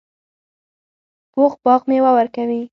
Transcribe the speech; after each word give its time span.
پوخ 1.33 1.53
باغ 1.63 1.81
میوه 1.89 2.11
ورکوي 2.17 2.61